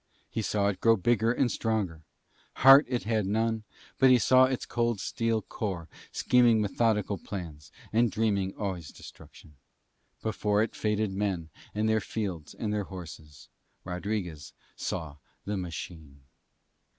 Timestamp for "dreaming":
8.09-8.55